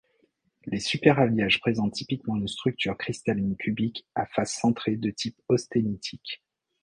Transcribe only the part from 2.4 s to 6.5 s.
structure cristalline cubique à faces centrées de type austénitique.